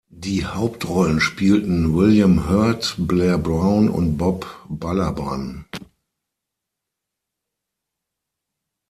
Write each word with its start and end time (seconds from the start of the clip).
Die 0.15 0.47
Hauptrollen 0.47 1.19
spielten 1.21 1.95
William 1.95 2.49
Hurt, 2.49 2.95
Blair 2.97 3.37
Brown 3.37 3.87
und 3.87 4.17
Bob 4.17 4.65
Balaban. 4.67 5.65